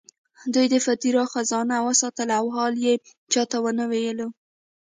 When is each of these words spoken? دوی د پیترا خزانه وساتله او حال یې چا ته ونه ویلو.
دوی 0.53 0.67
د 0.73 0.75
پیترا 0.85 1.23
خزانه 1.33 1.75
وساتله 1.87 2.33
او 2.39 2.45
حال 2.55 2.73
یې 2.85 2.93
چا 3.31 3.43
ته 3.49 3.57
ونه 3.63 3.85
ویلو. 3.91 4.27